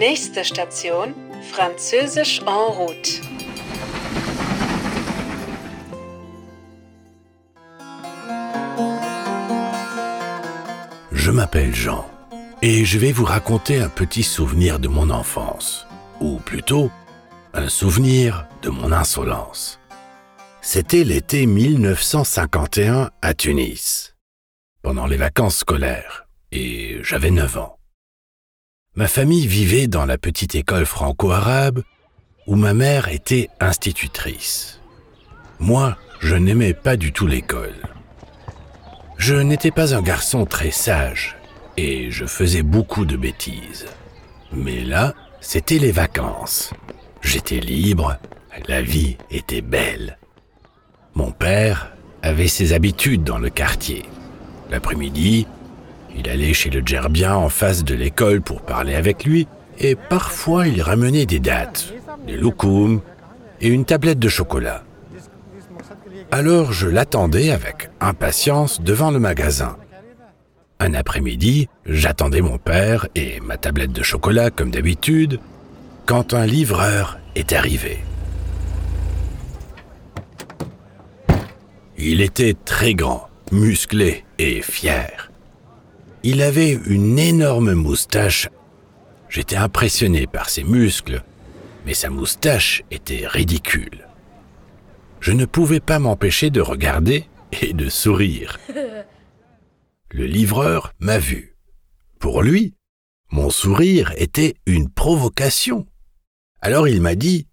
Nächste 0.00 0.42
Station, 0.44 1.14
Französisch 1.52 2.40
en 2.46 2.70
route. 2.70 3.20
Je 11.12 11.30
m'appelle 11.30 11.74
Jean 11.74 12.10
et 12.62 12.86
je 12.86 12.98
vais 12.98 13.12
vous 13.12 13.26
raconter 13.26 13.78
un 13.78 13.90
petit 13.90 14.22
souvenir 14.22 14.78
de 14.78 14.88
mon 14.88 15.10
enfance, 15.10 15.86
ou 16.22 16.38
plutôt 16.38 16.90
un 17.52 17.68
souvenir 17.68 18.46
de 18.62 18.70
mon 18.70 18.92
insolence. 18.92 19.80
C'était 20.62 21.04
l'été 21.04 21.44
1951 21.44 23.10
à 23.20 23.34
Tunis, 23.34 24.16
pendant 24.80 25.06
les 25.06 25.18
vacances 25.18 25.58
scolaires, 25.58 26.26
et 26.52 27.00
j'avais 27.02 27.30
9 27.30 27.58
ans. 27.58 27.79
Ma 29.00 29.08
famille 29.08 29.46
vivait 29.46 29.86
dans 29.86 30.04
la 30.04 30.18
petite 30.18 30.54
école 30.54 30.84
franco-arabe 30.84 31.82
où 32.46 32.54
ma 32.54 32.74
mère 32.74 33.08
était 33.08 33.48
institutrice. 33.58 34.78
Moi, 35.58 35.96
je 36.18 36.36
n'aimais 36.36 36.74
pas 36.74 36.98
du 36.98 37.10
tout 37.10 37.26
l'école. 37.26 37.72
Je 39.16 39.36
n'étais 39.36 39.70
pas 39.70 39.94
un 39.94 40.02
garçon 40.02 40.44
très 40.44 40.70
sage 40.70 41.38
et 41.78 42.10
je 42.10 42.26
faisais 42.26 42.60
beaucoup 42.60 43.06
de 43.06 43.16
bêtises. 43.16 43.86
Mais 44.52 44.82
là, 44.82 45.14
c'était 45.40 45.78
les 45.78 45.92
vacances. 45.92 46.74
J'étais 47.22 47.60
libre, 47.60 48.18
la 48.68 48.82
vie 48.82 49.16
était 49.30 49.62
belle. 49.62 50.18
Mon 51.14 51.32
père 51.32 51.96
avait 52.20 52.48
ses 52.48 52.74
habitudes 52.74 53.24
dans 53.24 53.38
le 53.38 53.48
quartier. 53.48 54.04
L'après-midi, 54.70 55.46
il 56.16 56.28
allait 56.28 56.54
chez 56.54 56.70
le 56.70 56.82
gerbien 56.84 57.34
en 57.34 57.48
face 57.48 57.84
de 57.84 57.94
l'école 57.94 58.40
pour 58.40 58.62
parler 58.62 58.94
avec 58.94 59.24
lui, 59.24 59.46
et 59.78 59.94
parfois 59.94 60.68
il 60.68 60.82
ramenait 60.82 61.26
des 61.26 61.40
dattes, 61.40 61.92
des 62.26 62.36
loukoums 62.36 63.00
et 63.60 63.68
une 63.68 63.84
tablette 63.84 64.18
de 64.18 64.28
chocolat. 64.28 64.82
Alors 66.30 66.72
je 66.72 66.86
l'attendais 66.88 67.50
avec 67.50 67.90
impatience 68.00 68.80
devant 68.80 69.10
le 69.10 69.18
magasin. 69.18 69.76
Un 70.78 70.94
après-midi, 70.94 71.68
j'attendais 71.86 72.40
mon 72.40 72.56
père 72.56 73.06
et 73.14 73.40
ma 73.40 73.56
tablette 73.56 73.92
de 73.92 74.02
chocolat 74.02 74.50
comme 74.50 74.70
d'habitude, 74.70 75.40
quand 76.06 76.34
un 76.34 76.46
livreur 76.46 77.18
est 77.34 77.52
arrivé. 77.52 77.98
Il 81.98 82.22
était 82.22 82.54
très 82.64 82.94
grand, 82.94 83.28
musclé 83.52 84.24
et 84.38 84.62
fier. 84.62 85.29
Il 86.22 86.42
avait 86.42 86.72
une 86.72 87.18
énorme 87.18 87.72
moustache. 87.72 88.48
J'étais 89.30 89.56
impressionné 89.56 90.26
par 90.26 90.50
ses 90.50 90.64
muscles, 90.64 91.22
mais 91.86 91.94
sa 91.94 92.10
moustache 92.10 92.82
était 92.90 93.26
ridicule. 93.26 94.06
Je 95.20 95.32
ne 95.32 95.46
pouvais 95.46 95.80
pas 95.80 95.98
m'empêcher 95.98 96.50
de 96.50 96.60
regarder 96.60 97.26
et 97.62 97.72
de 97.72 97.88
sourire. 97.88 98.58
Le 100.10 100.26
livreur 100.26 100.92
m'a 100.98 101.18
vu. 101.18 101.56
Pour 102.18 102.42
lui, 102.42 102.74
mon 103.30 103.48
sourire 103.48 104.12
était 104.16 104.56
une 104.66 104.90
provocation. 104.90 105.86
Alors 106.60 106.86
il 106.86 107.00
m'a 107.00 107.14
dit 107.14 107.46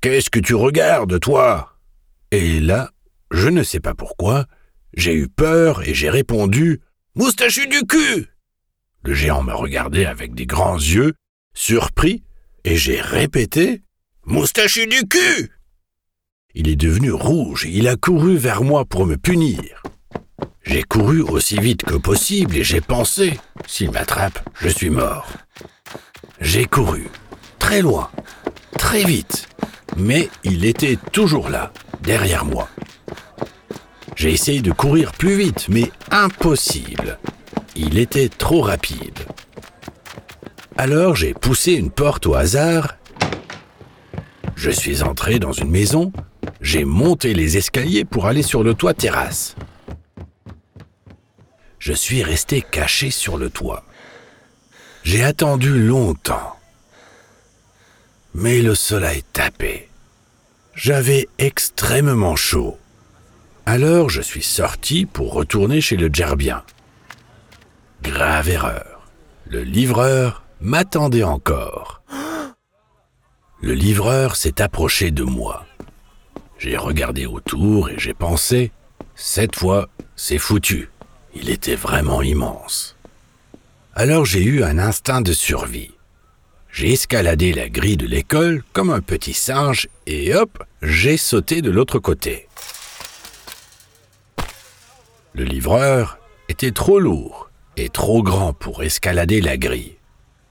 Qu'est-ce 0.00 0.30
que 0.30 0.40
tu 0.40 0.54
regardes, 0.54 1.20
toi? 1.20 1.76
Et 2.32 2.58
là, 2.58 2.90
je 3.30 3.48
ne 3.48 3.62
sais 3.62 3.80
pas 3.80 3.94
pourquoi, 3.94 4.46
j'ai 4.94 5.14
eu 5.14 5.28
peur 5.28 5.86
et 5.86 5.94
j'ai 5.94 6.10
répondu 6.10 6.80
Moustachu 7.16 7.66
du 7.66 7.84
cul 7.88 8.28
Le 9.02 9.14
géant 9.14 9.42
m'a 9.42 9.54
regardé 9.54 10.04
avec 10.04 10.32
des 10.32 10.46
grands 10.46 10.76
yeux, 10.76 11.14
surpris, 11.54 12.22
et 12.62 12.76
j'ai 12.76 13.00
répété 13.00 13.82
Moustachu 14.26 14.86
du 14.86 15.08
cul 15.08 15.50
Il 16.54 16.68
est 16.68 16.76
devenu 16.76 17.10
rouge 17.10 17.66
et 17.66 17.70
il 17.70 17.88
a 17.88 17.96
couru 17.96 18.36
vers 18.36 18.62
moi 18.62 18.84
pour 18.84 19.06
me 19.06 19.16
punir. 19.16 19.82
J'ai 20.62 20.84
couru 20.84 21.20
aussi 21.22 21.58
vite 21.58 21.82
que 21.82 21.96
possible 21.96 22.56
et 22.56 22.62
j'ai 22.62 22.80
pensé 22.80 23.40
S'il 23.66 23.90
m'attrape, 23.90 24.48
je 24.60 24.68
suis 24.68 24.90
mort. 24.90 25.32
J'ai 26.40 26.64
couru, 26.64 27.08
très 27.58 27.82
loin, 27.82 28.08
très 28.78 29.02
vite, 29.02 29.48
mais 29.96 30.28
il 30.44 30.64
était 30.64 30.96
toujours 31.10 31.48
là, 31.48 31.72
derrière 32.02 32.44
moi. 32.44 32.68
J'ai 34.20 34.34
essayé 34.34 34.60
de 34.60 34.70
courir 34.70 35.12
plus 35.12 35.34
vite, 35.34 35.70
mais 35.70 35.90
impossible. 36.10 37.18
Il 37.74 37.96
était 37.96 38.28
trop 38.28 38.60
rapide. 38.60 39.18
Alors 40.76 41.16
j'ai 41.16 41.32
poussé 41.32 41.72
une 41.72 41.90
porte 41.90 42.26
au 42.26 42.34
hasard. 42.34 42.98
Je 44.56 44.70
suis 44.70 45.02
entré 45.02 45.38
dans 45.38 45.52
une 45.52 45.70
maison. 45.70 46.12
J'ai 46.60 46.84
monté 46.84 47.32
les 47.32 47.56
escaliers 47.56 48.04
pour 48.04 48.26
aller 48.26 48.42
sur 48.42 48.62
le 48.62 48.74
toit 48.74 48.92
terrasse. 48.92 49.56
Je 51.78 51.94
suis 51.94 52.22
resté 52.22 52.60
caché 52.60 53.10
sur 53.10 53.38
le 53.38 53.48
toit. 53.48 53.84
J'ai 55.02 55.24
attendu 55.24 55.82
longtemps. 55.82 56.58
Mais 58.34 58.60
le 58.60 58.74
soleil 58.74 59.22
tapait. 59.32 59.88
J'avais 60.74 61.26
extrêmement 61.38 62.36
chaud. 62.36 62.76
Alors 63.66 64.10
je 64.10 64.20
suis 64.20 64.42
sorti 64.42 65.06
pour 65.06 65.32
retourner 65.32 65.80
chez 65.80 65.96
le 65.96 66.10
gerbien. 66.12 66.62
Grave 68.02 68.48
erreur. 68.48 69.08
Le 69.46 69.62
livreur 69.62 70.42
m'attendait 70.60 71.24
encore. 71.24 72.02
Le 73.60 73.74
livreur 73.74 74.36
s'est 74.36 74.62
approché 74.62 75.10
de 75.10 75.22
moi. 75.22 75.66
J'ai 76.58 76.76
regardé 76.76 77.26
autour 77.26 77.90
et 77.90 77.98
j'ai 77.98 78.14
pensé, 78.14 78.70
cette 79.14 79.56
fois, 79.56 79.88
c'est 80.16 80.38
foutu. 80.38 80.90
Il 81.34 81.50
était 81.50 81.74
vraiment 81.74 82.22
immense. 82.22 82.96
Alors 83.94 84.24
j'ai 84.24 84.42
eu 84.42 84.62
un 84.62 84.78
instinct 84.78 85.20
de 85.20 85.32
survie. 85.32 85.92
J'ai 86.72 86.92
escaladé 86.92 87.52
la 87.52 87.68
grille 87.68 87.96
de 87.96 88.06
l'école 88.06 88.62
comme 88.72 88.90
un 88.90 89.00
petit 89.00 89.34
singe 89.34 89.88
et 90.06 90.34
hop, 90.34 90.62
j'ai 90.82 91.16
sauté 91.16 91.62
de 91.62 91.70
l'autre 91.70 91.98
côté. 91.98 92.46
Le 95.40 95.46
livreur 95.46 96.18
était 96.50 96.70
trop 96.70 97.00
lourd 97.00 97.48
et 97.78 97.88
trop 97.88 98.22
grand 98.22 98.52
pour 98.52 98.82
escalader 98.82 99.40
la 99.40 99.56
grille. 99.56 99.96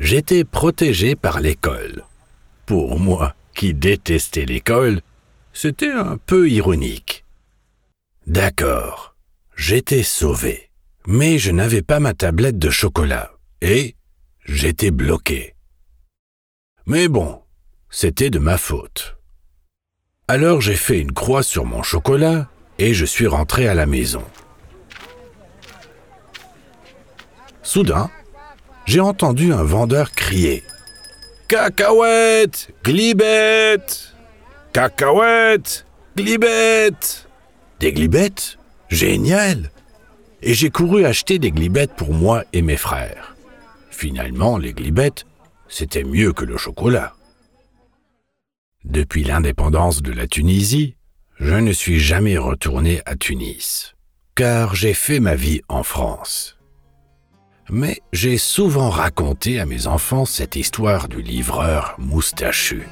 J'étais 0.00 0.42
protégé 0.42 1.14
par 1.14 1.38
l'école. 1.38 2.02
Pour 2.66 2.98
moi, 2.98 3.36
qui 3.54 3.74
détestais 3.74 4.44
l'école, 4.44 5.00
c'était 5.52 5.92
un 5.92 6.16
peu 6.16 6.50
ironique. 6.50 7.24
D'accord, 8.26 9.14
j'étais 9.54 10.02
sauvé, 10.02 10.68
mais 11.06 11.38
je 11.38 11.52
n'avais 11.52 11.82
pas 11.82 12.00
ma 12.00 12.12
tablette 12.12 12.58
de 12.58 12.70
chocolat 12.70 13.30
et 13.60 13.94
j'étais 14.46 14.90
bloqué. 14.90 15.54
Mais 16.86 17.06
bon, 17.06 17.40
c'était 17.88 18.30
de 18.30 18.40
ma 18.40 18.58
faute. 18.58 19.16
Alors 20.26 20.60
j'ai 20.60 20.74
fait 20.74 20.98
une 20.98 21.12
croix 21.12 21.44
sur 21.44 21.66
mon 21.66 21.84
chocolat 21.84 22.50
et 22.80 22.94
je 22.94 23.04
suis 23.04 23.28
rentré 23.28 23.68
à 23.68 23.74
la 23.74 23.86
maison. 23.86 24.24
Soudain, 27.72 28.10
j'ai 28.84 29.00
entendu 29.00 29.54
un 29.54 29.62
vendeur 29.62 30.12
crier. 30.12 30.62
Cacahuètes, 31.48 32.68
glibettes. 32.84 34.12
Cacahuètes, 34.74 35.86
glibettes. 36.14 37.26
Des 37.80 37.94
glibettes? 37.94 38.58
Génial. 38.90 39.70
Et 40.42 40.52
j'ai 40.52 40.68
couru 40.68 41.06
acheter 41.06 41.38
des 41.38 41.50
glibettes 41.50 41.94
pour 41.94 42.12
moi 42.12 42.44
et 42.52 42.60
mes 42.60 42.76
frères. 42.76 43.36
Finalement, 43.90 44.58
les 44.58 44.74
glibettes, 44.74 45.24
c'était 45.66 46.04
mieux 46.04 46.34
que 46.34 46.44
le 46.44 46.58
chocolat. 46.58 47.14
Depuis 48.84 49.24
l'indépendance 49.24 50.02
de 50.02 50.12
la 50.12 50.26
Tunisie, 50.26 50.96
je 51.40 51.54
ne 51.54 51.72
suis 51.72 52.00
jamais 52.00 52.36
retourné 52.36 53.00
à 53.06 53.16
Tunis, 53.16 53.94
car 54.34 54.74
j'ai 54.74 54.92
fait 54.92 55.20
ma 55.20 55.36
vie 55.36 55.62
en 55.70 55.82
France 55.82 56.58
mais 57.70 58.00
j'ai 58.12 58.38
souvent 58.38 58.90
raconté 58.90 59.60
à 59.60 59.66
mes 59.66 59.86
enfants 59.86 60.24
cette 60.24 60.56
histoire 60.56 61.08
du 61.08 61.22
livreur 61.22 61.94
moustachu. 61.98 62.82